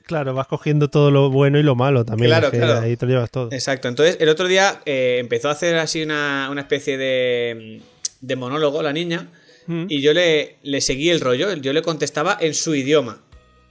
[0.07, 2.29] Claro, vas cogiendo todo lo bueno y lo malo también.
[2.31, 2.81] Claro, claro.
[2.81, 3.49] Ahí te lo llevas todo.
[3.53, 3.88] Exacto.
[3.88, 7.81] Entonces, el otro día eh, empezó a hacer así una, una especie de,
[8.21, 9.29] de monólogo la niña
[9.69, 11.55] Mm, y yo le, le seguí el rollo.
[11.55, 13.21] Yo le contestaba en su idioma.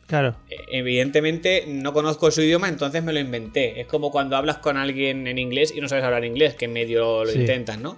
[0.07, 0.37] Claro.
[0.49, 3.81] Eh, Evidentemente no conozco su idioma, entonces me lo inventé.
[3.81, 7.25] Es como cuando hablas con alguien en inglés y no sabes hablar inglés, que medio
[7.25, 7.39] lo Sí.
[7.41, 7.97] intentas, ¿no?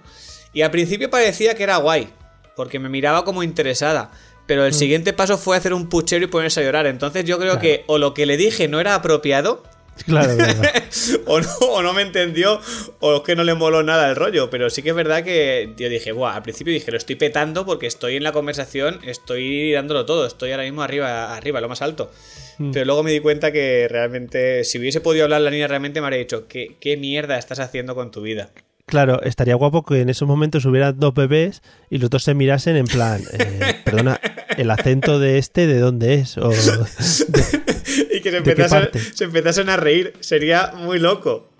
[0.52, 2.08] Y al principio parecía que era guay,
[2.56, 4.10] porque me miraba como interesada.
[4.46, 4.74] Pero el Mm.
[4.74, 6.86] siguiente paso fue hacer un puchero y ponerse a llorar.
[6.86, 7.60] Entonces yo creo Claro.
[7.62, 9.62] que o lo que le dije no era apropiado,
[10.06, 10.60] Claro, claro.
[11.26, 12.60] o no, o no me entendió,
[12.98, 14.50] o es que no le moló nada el rollo.
[14.50, 17.64] Pero sí que es verdad que yo dije, Buah, al principio dije, lo estoy petando
[17.64, 21.80] porque estoy en la conversación, estoy dándolo todo, estoy ahora mismo arriba, arriba, lo más
[21.80, 22.10] alto.
[22.58, 22.72] Mm.
[22.72, 26.08] Pero luego me di cuenta que realmente, si hubiese podido hablar la niña, realmente me
[26.08, 28.50] habría dicho, ¿qué, qué mierda estás haciendo con tu vida?
[28.86, 32.76] Claro, estaría guapo que en esos momentos hubiera dos bebés y los dos se mirasen
[32.76, 34.20] en plan, eh, perdona,
[34.56, 36.36] el acento de este, ¿de dónde es?
[36.38, 36.50] O,
[38.12, 39.00] y que se ¿De qué empezasen, parte?
[39.00, 41.50] se empezasen a reír, sería muy loco.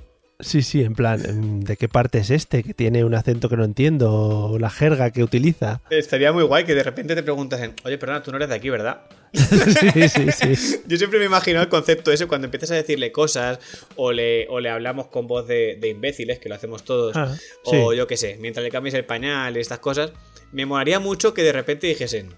[0.40, 2.62] sí, sí, en plan, em, ¿de qué parte es este?
[2.62, 5.80] Que tiene un acento que no entiendo, o la jerga que utiliza.
[5.90, 8.68] Estaría muy guay que de repente te preguntasen, oye, perdona, tú no eres de aquí,
[8.70, 9.02] ¿verdad?
[9.32, 10.80] sí, sí, sí.
[10.86, 13.58] Yo siempre me imagino el concepto ese cuando empiezas a decirle cosas
[13.96, 17.34] o le, o le hablamos con voz de, de imbéciles, que lo hacemos todos, Ah,
[17.64, 20.12] o yo qué sé, mientras le cambies el pañal y estas cosas,
[20.52, 22.28] me molaría mucho que de repente dijesen,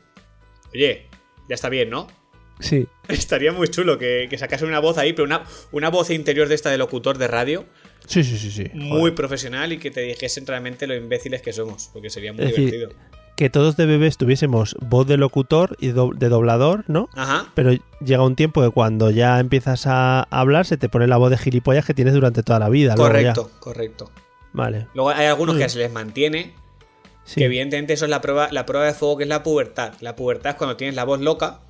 [0.77, 1.09] oye,
[1.49, 2.07] ya está bien, ¿no?
[2.61, 6.49] Sí, Estaría muy chulo que, que sacase una voz ahí, pero una, una voz interior
[6.49, 7.65] de esta de locutor de radio,
[8.07, 8.51] sí, sí, sí.
[8.51, 8.71] sí.
[8.75, 9.15] muy Joder.
[9.15, 12.71] profesional y que te dijesen realmente lo imbéciles que somos, porque sería muy Es decir,
[12.71, 12.99] divertido.
[13.37, 17.11] Que todos de bebés tuviésemos voz de locutor y do- de doblador, ¿no?
[17.15, 17.53] Ajá.
[17.55, 21.31] Pero llega un tiempo que cuando ya empiezas a hablar se te pone la voz
[21.31, 22.97] de gilipollas que tienes durante toda la vida.
[22.97, 23.35] luego ya.
[23.35, 24.11] Correcto, correcto.
[24.55, 24.87] Vale.
[24.95, 25.69] Luego hay algunos que bien.
[25.71, 26.55] se les mantiene,
[27.27, 27.41] Sí.
[27.41, 29.93] Que evidentemente eso es la prueba, la prueba de fuego que es la pubertad.
[30.01, 31.61] La pubertad es cuando tienes la voz loca,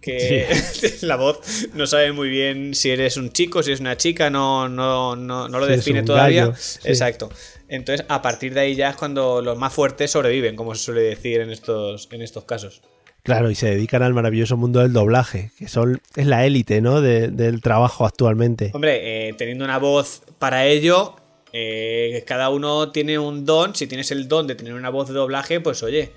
[0.00, 0.46] que
[1.02, 1.38] la voz
[1.74, 5.48] no sabe muy bien si eres un chico, si eres una chica, no, no, no,
[5.48, 6.46] no lo Si define todavía.
[6.46, 6.80] gallo, sí.
[6.84, 7.30] Exacto.
[7.68, 11.00] Entonces, a partir de ahí ya es cuando los más fuertes sobreviven, como se suele
[11.02, 12.82] decir en estos, en estos casos.
[13.22, 17.00] Claro, y se dedican al maravilloso mundo del doblaje, que son es la élite, ¿no?
[17.00, 18.70] De- del trabajo actualmente.
[18.74, 21.16] Hombre, eh, teniendo una voz para ello,
[21.56, 23.74] eh, cada uno tiene un don.
[23.76, 26.12] Si tienes el don de tener una voz de doblaje, pues oye,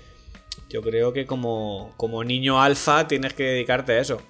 [0.68, 4.20] yo creo que como, como niño alfa tienes que dedicarte a eso.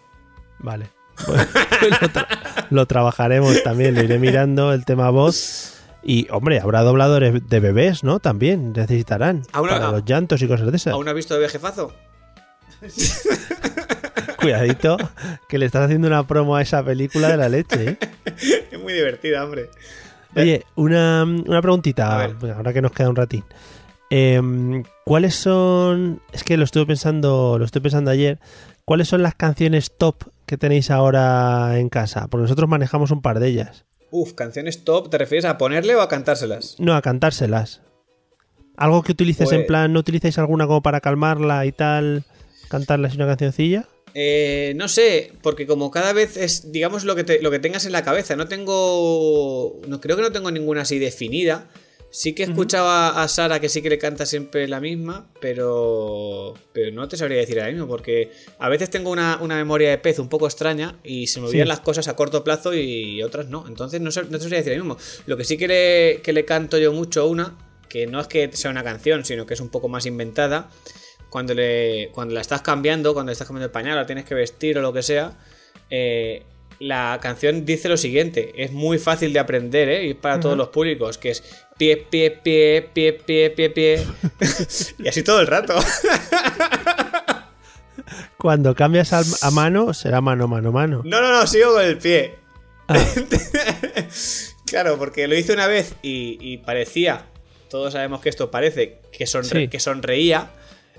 [0.59, 0.90] Vale.
[1.27, 5.75] Lo, tra- lo trabajaremos también, lo iré mirando el tema voz.
[6.05, 8.21] Y, hombre, habrá dobladores de bebés, ¿no?
[8.21, 9.42] También necesitarán.
[9.53, 10.92] Aún- para a- los llantos y cosas de esas.
[10.92, 11.92] ¿Aún has visto de jefazo?
[14.40, 14.97] Cuidadito,
[15.49, 17.99] que le estás haciendo una promo a esa película de la leche, ¿eh?
[18.71, 19.71] es muy divertida, hombre.
[20.36, 22.24] Oye, una, una preguntita,
[22.56, 23.44] ahora que nos queda un ratín.
[24.10, 26.22] Em, ¿Cuáles son?
[26.32, 28.38] Es que lo estuve pensando, lo estoy pensando ayer.
[28.84, 32.26] ¿Cuáles son las canciones top que tenéis ahora en casa?
[32.28, 33.84] Porque nosotros manejamos un par de ellas.
[34.10, 36.76] Uf, canciones top, ¿te refieres a ponerle o a cantárselas?
[36.78, 37.82] No, a cantárselas.
[38.78, 42.24] Algo que utilices en Pues- plan, ¿no utilizáis alguna como para calmarla y tal?
[42.70, 43.86] ¿Cantarle así una cancioncilla?
[44.14, 47.85] Eh, no sé, porque como cada vez es, digamos, lo que, te- lo que tengas
[47.87, 48.37] en la cabeza.
[48.37, 49.81] No tengo.
[49.87, 51.68] No, creo que no tengo ninguna así definida.
[52.11, 56.55] Sí que escuchaba a Sara que sí que le canta siempre la misma, pero.
[56.73, 59.99] Pero no te sabría decir ahora mismo, porque a veces tengo una, una memoria de
[59.99, 61.68] pez un poco extraña y se me olvidan Sí.
[61.68, 63.66] las cosas a corto plazo y otras no.
[63.68, 64.97] Entonces no, no te sabría decir ahora mismo.
[65.27, 67.59] Lo que sí que le, que le canto yo mucho a una,
[67.90, 70.71] que no es que sea una canción, sino que es un poco más inventada
[71.30, 74.34] cuando, le, cuando la estás cambiando, cuando le estás cambiando el pañal, la tienes que
[74.34, 75.32] vestir o lo que sea,
[75.90, 76.42] eh,
[76.80, 80.06] la canción dice lo siguiente, es muy fácil de aprender, ¿eh?
[80.06, 81.42] y es para todos los públicos, que es
[81.76, 84.06] pie, pie, pie, pie, pie, pie, pie,
[84.98, 85.74] y así todo el rato.
[88.36, 91.02] Cuando cambias al- a mano, será mano, mano, mano.
[91.04, 92.36] No, no, no, sigo con el pie.
[92.86, 92.96] Ah.
[94.66, 97.26] claro, porque lo hice una vez y, y parecía,
[97.68, 99.68] todos sabemos que esto parece, que, sonre- Sí.
[99.68, 100.50] que sonreía.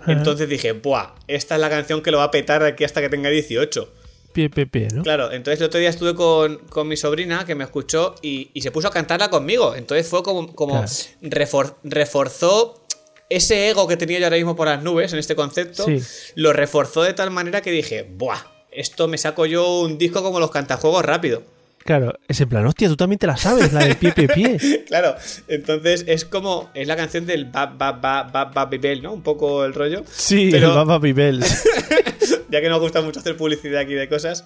[0.07, 1.13] Entonces dije, ¡buah!
[1.27, 3.93] Esta es la canción que lo va a petar aquí hasta que tenga 18.
[4.33, 5.01] Pie, pie, pie, ¿no?
[5.03, 8.61] Claro, entonces el otro día estuve con, con mi sobrina que me escuchó y, y
[8.61, 9.75] se puso a cantarla conmigo.
[9.75, 10.87] Entonces fue como, como Claro.
[11.23, 12.85] refor- reforzó
[13.29, 15.85] ese ego que tenía yo ahora mismo por las nubes en este concepto.
[15.85, 15.99] Sí.
[16.35, 18.39] Lo reforzó de tal manera que dije, ¡buah!
[18.71, 21.41] Esto me saco yo un disco como los cantajuegos rápido.
[21.89, 24.83] Claro, es en plan, hostia, tú también te la sabes, la del pie, pie, pie.
[24.85, 25.15] Claro,
[25.47, 26.69] entonces es como.
[26.75, 29.11] Es la canción del ba ba ba ba ba bibel, ¿no?
[29.11, 30.03] Un poco el rollo.
[30.07, 31.63] Sí, Pero- el Baba Bibels.
[32.51, 34.45] ya que nos gusta mucho hacer publicidad aquí de cosas.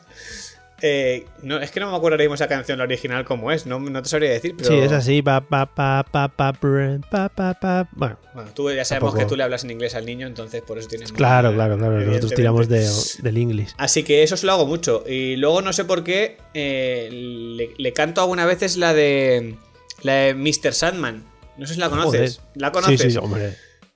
[0.85, 3.65] Eh, no, es que no me acuerdo ahora mismo esa canción, la original, cómo es.
[3.65, 4.69] No, no te sabría decir, pero.
[4.69, 5.21] Sí, es así.
[5.21, 7.87] Pa, pa, pa, pa, pa, pa, pa, pa.
[7.93, 9.17] Bueno, Bueno, tú ya sabemos Tampoco.
[9.17, 11.13] que tú le hablas en inglés al niño, entonces por eso tienes.
[11.13, 12.01] claro, claro, claro.
[12.01, 12.85] Nosotros tiramos de,
[13.21, 13.73] del inglés.
[13.77, 15.05] Así que eso se lo hago mucho.
[15.07, 19.55] Y luego no sé por qué eh, le, le canto algunas veces la de.
[20.01, 20.73] La de Mr.
[20.73, 21.23] Sandman.
[21.55, 22.39] No sé si la conoces.
[22.39, 22.51] Joder.
[22.55, 22.99] ¿La conoces?
[23.01, 23.55] Sí, sí, hombre.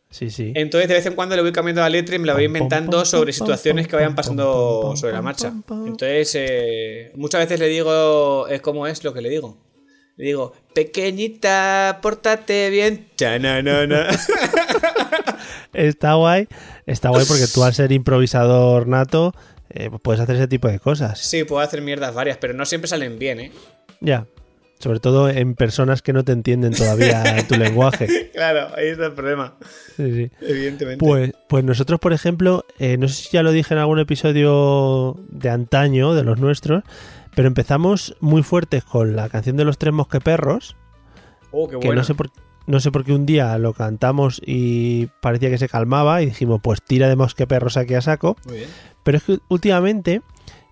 [0.09, 0.53] Sí, sí.
[0.55, 3.03] Entonces de vez en cuando le voy cambiando la letra y me la voy inventando
[3.05, 5.53] sobre situaciones que vayan pasando sobre la marcha.
[5.69, 9.57] Entonces eh, muchas veces le digo, es como es lo que le digo.
[10.15, 13.09] Le digo, pequeñita, pórtate bien.
[13.17, 14.07] Chananana.
[15.73, 16.47] Está guay.
[16.87, 19.33] Está guay porque tú al ser improvisador nato,
[19.69, 21.19] eh, puedes hacer ese tipo de cosas.
[21.19, 23.51] Sí, puedo hacer mierdas varias, pero no siempre salen bien, ¿eh?
[23.99, 24.25] Ya.
[24.79, 28.29] Sobre todo en personas que no te entienden todavía tu lenguaje.
[28.31, 29.55] Claro, ahí está el problema,
[29.95, 30.31] Sí, sí.
[30.41, 31.03] evidentemente.
[31.03, 35.15] Pues, pues nosotros, por ejemplo, eh, no sé si ya lo dije en algún episodio
[35.29, 36.83] de antaño, de los nuestros,
[37.35, 40.75] pero empezamos muy fuertes con la canción de los tres mosqueperros,
[41.51, 42.01] oh, qué que bueno.
[42.01, 42.29] no sé por
[42.67, 46.59] no sé por qué un día lo cantamos y parecía que se calmaba y dijimos,
[46.61, 48.35] pues tira de mosqueperros aquí a saco.
[48.45, 48.69] Muy bien.
[49.03, 50.21] Pero es que últimamente,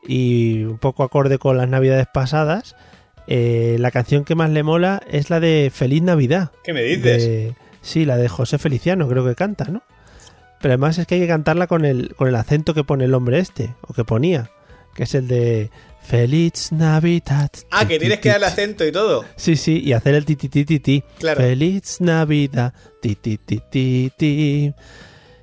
[0.06, 2.76] y un poco acorde con las navidades pasadas,
[3.28, 6.52] eh, la canción que más le mola es la de Feliz Navidad.
[6.64, 7.24] ¿Qué me dices?
[7.26, 9.82] De- sí, la de José Feliciano, creo que canta, ¿no?
[10.62, 13.14] Pero además es que hay que cantarla con el, con el acento que pone el
[13.14, 14.50] hombre este, o que ponía,
[14.96, 15.70] que es el de
[16.02, 17.50] Feliz Navidad.
[17.72, 19.26] Ah, que tienes que darle acento y todo.
[19.36, 21.04] Sí, sí, y hacer el ti ti ti ti ti.
[21.20, 21.42] Claro.
[21.42, 22.74] Feliz Navidad.
[23.02, 24.74] Ti ti ti ti ti.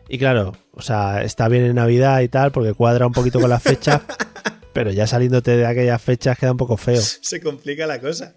[0.09, 3.49] Y claro, o sea, está bien en Navidad y tal, porque cuadra un poquito con
[3.51, 4.01] las fechas,
[4.72, 7.00] pero ya saliéndote de aquellas fechas queda un poco feo.
[7.20, 8.37] Se complica la cosa.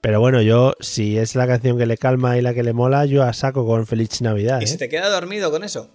[0.00, 3.06] Pero bueno, yo, si es la canción que le calma y la que le mola,
[3.06, 4.60] yo a saco con Feliz Navidad.
[4.60, 4.66] ¿Y ¿eh?
[4.66, 5.90] se te queda dormido con eso?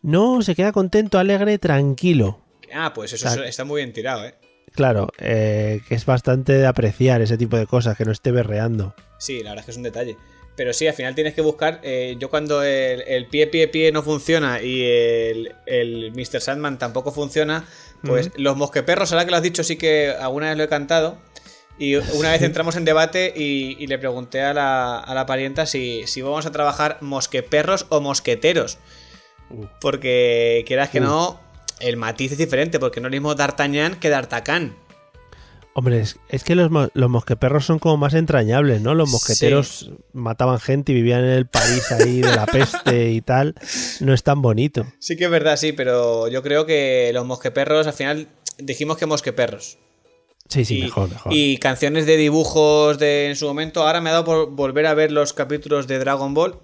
[0.00, 2.40] No, se queda contento, alegre, tranquilo.
[2.72, 4.34] Ah, pues eso está muy bien tirado, ¿eh?
[4.72, 8.94] Claro, eh, que es bastante de apreciar ese tipo de cosas, que no esté berreando.
[9.18, 10.16] Sí, la verdad es que es un detalle.
[10.56, 11.80] Pero sí, al final tienes que buscar.
[11.82, 16.40] eh, yo cuando el, el pie, pie, pie no funciona y el, el Mr.
[16.40, 17.66] Sandman tampoco funciona,
[18.02, 21.18] pues los mosqueperros, ahora que lo has dicho, sí que alguna vez lo he cantado.
[21.78, 25.66] Y una vez entramos en debate y, y le pregunté a la, a la parienta
[25.66, 28.78] si, si vamos a trabajar mosqueperros o mosqueteros.
[29.80, 31.04] Porque quieras que Uh.
[31.04, 31.40] no,
[31.80, 34.74] el matiz es diferente, porque no es lo mismo D'Artagnan que D'Artacán.
[35.78, 38.94] Hombre, es, es que los, los mosqueperros son como más entrañables, ¿no?
[38.94, 43.54] Los mosqueteros mataban gente y vivían en el París ahí de la peste y tal.
[44.00, 44.86] No es tan bonito.
[45.00, 49.04] Sí que es verdad, sí, pero yo creo que los mosqueperros, al final dijimos que
[49.04, 49.76] mosqueperros.
[50.48, 51.30] Sí, sí, y, mejor, mejor.
[51.34, 53.86] y canciones de dibujos de en su momento.
[53.86, 56.58] Ahora me ha dado por volver a ver los capítulos de Dragon Ball.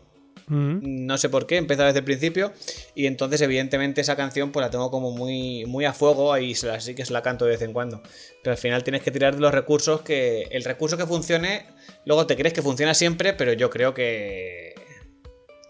[0.48, 2.52] No sé por qué, empezó desde el principio.
[2.94, 6.66] Y entonces, evidentemente, esa canción pues la tengo como muy, muy a fuego y se
[6.66, 8.02] la, sí que se la canto de vez en cuando.
[8.42, 10.42] Pero al final tienes que tirar de los recursos que.
[10.50, 11.66] El recurso que funcione,
[12.04, 14.74] luego te crees que funciona siempre, pero yo creo que.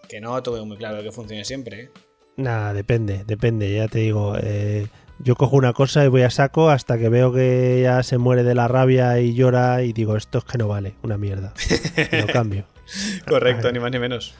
[0.09, 1.81] Que no tuve muy claro que funcione siempre.
[1.81, 1.89] ¿eh?
[2.37, 4.35] Nada, depende, depende, ya te digo.
[4.41, 4.87] eh,
[5.19, 8.43] yo cojo una cosa y voy a saco hasta que veo que ya se muere
[8.43, 11.53] de la rabia y llora y digo, esto es que no vale, una mierda.
[12.11, 12.65] Lo cambio.
[13.27, 14.33] Correcto, ni más ni menos.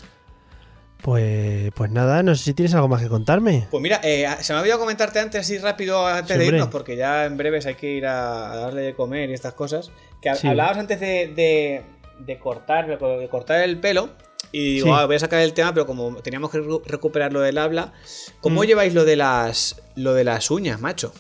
[1.04, 3.68] Pues, pues nada, no sé si tienes algo más que contarme.
[3.70, 6.96] Pues mira, eh, se me ha olvidado comentarte antes, así rápido, antes de irnos, porque
[6.96, 9.92] ya en breves hay que ir a, a darle de comer y estas cosas.
[10.22, 10.48] Que Sí.
[10.48, 11.84] hablabas antes de, de,
[12.20, 14.12] de cortar, de cortar el pelo.
[14.54, 14.94] Y digo, Sí.
[14.96, 17.92] ah, voy a sacar el tema, pero como teníamos que recu- recuperar lo del habla,
[18.40, 18.66] ¿cómo Mm.
[18.66, 21.12] lleváis lo de las lo de las uñas, macho?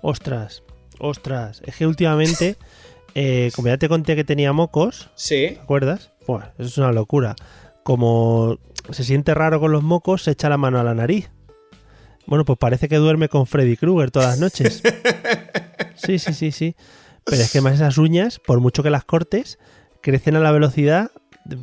[0.00, 0.62] Ostras,
[0.98, 1.60] ostras.
[1.66, 2.56] Es que últimamente,
[3.14, 5.48] eh, como ya te conté que tenía mocos, Sí.
[5.54, 6.12] ¿te acuerdas?
[6.24, 7.36] Pues eso es una locura.
[7.82, 8.58] Como
[8.90, 11.30] se siente raro con los mocos, se echa la mano a la nariz.
[12.26, 14.82] Bueno, pues parece que duerme con Freddy Krueger todas las noches.
[15.94, 16.74] Sí, sí, sí, sí.
[17.24, 19.58] Pero es que más esas uñas, por mucho que las cortes,
[20.00, 21.10] crecen a la velocidad,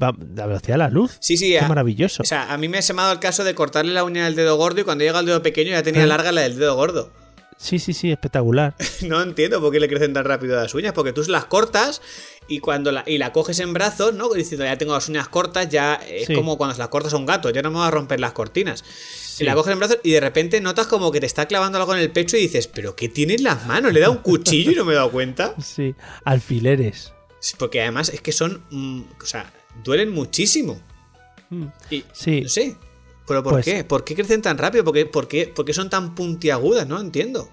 [0.01, 1.17] va- la velocidad de la luz.
[1.19, 1.57] Sí, sí.
[1.57, 2.23] A- maravilloso.
[2.23, 4.55] o sea, a mí me ha dado el caso de cortarle la uña del dedo
[4.55, 6.07] gordo y cuando llega al dedo pequeño ya tenía Ah.
[6.07, 7.11] larga la del dedo gordo.
[7.61, 8.73] Sí, sí, sí, espectacular.
[9.01, 12.01] No entiendo por qué le crecen tan rápido las uñas, porque tú las cortas
[12.47, 14.29] y cuando la, y la coges en brazos, ¿no?
[14.33, 16.33] Diciendo, ya tengo las uñas cortas, ya es Sí.
[16.35, 18.31] como cuando se las cortas a un gato, ya no me va a romper las
[18.31, 18.83] cortinas.
[18.87, 19.43] Sí.
[19.43, 21.93] Y la coges en brazos y de repente notas como que te está clavando algo
[21.93, 23.91] en el pecho y dices, ¿pero qué tiene en las manos?
[23.93, 25.53] ¿Le da un cuchillo y no me he dado cuenta?
[25.61, 27.13] Sí, alfileres.
[27.57, 29.51] Porque además es que son, mm, o sea,
[29.83, 30.79] duelen muchísimo.
[31.49, 31.65] Mm.
[31.91, 32.41] Y Sí.
[32.41, 32.77] no sé.
[33.29, 33.83] ¿Pero por Pues- qué?
[33.85, 34.83] ¿Por qué crecen tan rápido?
[34.83, 36.87] ¿Por qué, por, qué, por qué son tan puntiagudas?
[36.87, 37.47] No entiendo.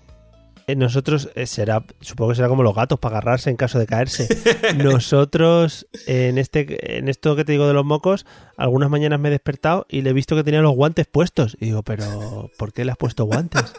[0.67, 3.87] Eh, Nosotros eh, será, supongo que será como los gatos para agarrarse en caso de
[3.87, 4.27] caerse.
[4.77, 9.31] Nosotros, en este, en esto que te digo de los mocos, algunas mañanas me he
[9.31, 11.57] despertado y le he visto que tenía los guantes puestos.
[11.61, 13.73] Y digo, pero ¿por qué le has puesto guantes?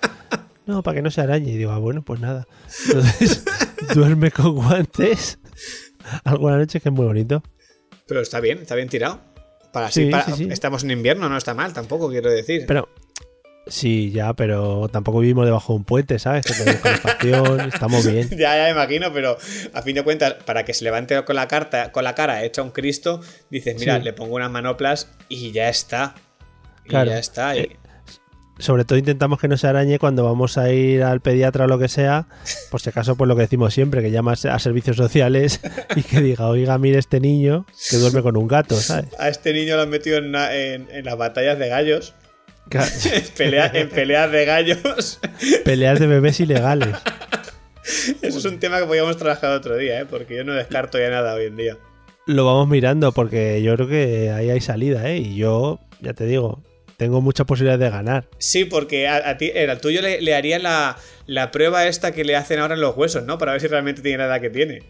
[0.68, 1.52] No, para que no se arañe.
[1.52, 2.46] Y digo, ah, bueno, pues nada.
[2.86, 3.44] Entonces,
[3.96, 5.40] duerme con guantes
[6.24, 7.42] alguna noche que es muy bonito.
[8.08, 9.20] Pero está bien, está bien tirado.
[9.72, 12.66] Para Sí, para- sí, estamos en invierno, no está mal tampoco, quiero decir.
[12.68, 12.88] Pero,
[13.68, 16.46] sí, ya, pero tampoco vivimos debajo de un puente, ¿sabes?
[16.46, 18.30] Que tenemos calefacción, estamos bien.
[18.38, 19.38] Ya, ya me imagino, pero
[19.74, 22.62] a fin de cuentas, para que se levante con la carta, con la cara hecha
[22.62, 24.04] un Cristo, dices, mira, Sí.
[24.04, 26.16] le pongo unas manoplas y ya está.
[26.86, 27.10] Y Claro.
[27.12, 27.56] ya está.
[27.56, 27.76] Eh,
[28.60, 31.78] sobre todo intentamos que no se arañe cuando vamos a ir al pediatra o lo
[31.80, 32.28] que sea,
[32.72, 35.60] por si acaso, pues lo que decimos siempre, que llamas a servicios sociales
[35.96, 39.08] y que diga, oiga, mire este niño que duerme con un gato, ¿sabes?
[39.20, 42.14] A este niño lo han metido en, una- en- en las batallas de gallos.
[43.38, 45.20] Pelea- en peleas de gallos.
[45.64, 46.96] Peleas de bebés ilegales.
[48.22, 50.06] Eso es un tema que podíamos trabajar otro día, ¿eh?
[50.06, 51.78] porque yo no descarto ya nada hoy en día.
[52.26, 55.18] Lo vamos mirando porque yo creo que ahí hay salida, ¿eh?
[55.20, 56.62] Y yo, ya te digo,
[56.98, 58.28] tengo muchas posibilidades de ganar.
[58.40, 62.12] Sí, porque a, a ti, eh, al tuyo le, le haría la, la prueba esta
[62.12, 63.38] que le hacen ahora en los huesos, ¿no?
[63.38, 64.82] Para ver si realmente tiene la edad que tiene.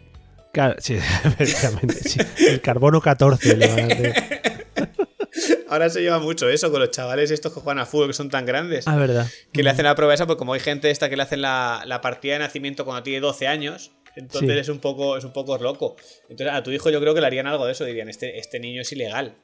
[0.54, 2.20] Claro, sí, efectivamente, sí.
[2.48, 4.42] El carbono 14 le van a hacer.
[5.70, 8.30] Ahora se lleva mucho eso con los chavales estos que juegan a fútbol que son
[8.30, 8.88] tan grandes.
[8.88, 9.28] Ah, verdad.
[9.52, 11.84] que le hacen la prueba esa, pues como hay gente esta que le hacen la,
[11.86, 14.58] la partida de nacimiento cuando tiene 12 años, entonces Sí.
[14.60, 15.98] es un poco es un poco loco.
[16.30, 18.60] Entonces a tu hijo yo creo que le harían algo de eso, dirían, este, este
[18.60, 19.36] niño es ilegal.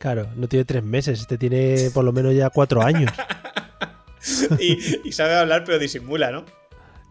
[0.00, 3.12] Claro, no tiene tres meses, este tiene por lo menos ya cuatro años.
[4.58, 6.44] Y, sabe hablar pero disimula, ¿no?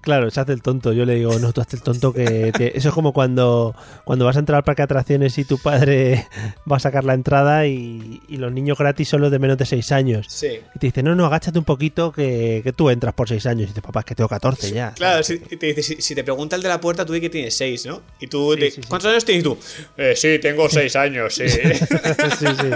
[0.01, 0.93] Claro, se hace el tonto.
[0.93, 2.51] Yo le digo, no, tú haces el tonto que...
[2.57, 2.77] te-".
[2.77, 6.25] Eso es como cuando, cuando vas a entrar al parque de atracciones y tu padre
[6.71, 9.65] va a sacar la entrada y, y los niños gratis son los de menos de
[9.65, 10.25] 6 años.
[10.29, 10.59] Sí.
[10.75, 13.63] Y te dice, no, no, agáchate un poquito que, que tú entras por 6 años.
[13.63, 14.93] Y dices, papá, es que tengo 14 ya.
[14.93, 17.21] Claro, si y te, dice, si, si te pregunta el de la puerta, tú di
[17.21, 18.01] que tienes 6, ¿no?
[18.19, 18.88] Y tú, Sí, te- sí, sí.
[18.88, 19.57] ¿cuántos años tienes tú?
[19.97, 21.43] Eh, sí, tengo 6 años, sí.
[21.49, 22.69] sí, sí.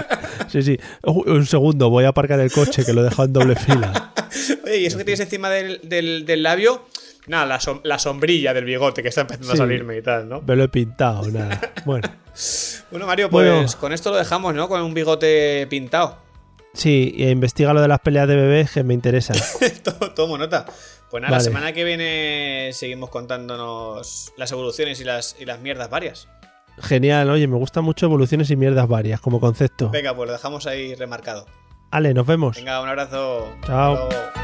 [0.48, 0.78] Sí, sí.
[1.04, 4.12] Uy, Un segundo, voy a aparcar el coche que lo he dejado en doble fila.
[4.64, 6.82] Oye, ¿y eso que tienes encima del, del- del labio?
[7.26, 10.42] Nada, la, som- la sombrilla del bigote que está empezando a salirme y tal, ¿no?
[10.42, 11.58] Me lo he pintado, nada.
[11.84, 12.08] Bueno,
[12.90, 13.68] Bueno, Mario, pues Bueno.
[13.80, 14.68] con esto lo dejamos, ¿no?
[14.68, 16.18] Con un bigote pintado.
[16.74, 19.32] sí, e investiga lo de las peleas de bebés que me interesa.
[19.82, 20.66] To- Tomo nota.
[21.10, 25.88] Pues nada, la semana que viene seguimos contándonos las evoluciones y las, y las mierdas
[25.88, 26.28] varias.
[26.82, 29.90] Genial, oye, me gustan mucho evoluciones y mierdas varias como concepto.
[29.90, 31.46] Venga, pues lo dejamos ahí remarcado.
[31.92, 32.56] Ale, nos vemos.
[32.56, 33.48] Venga, un abrazo.
[33.64, 33.92] Chao.
[33.94, 34.43] Hasta luego.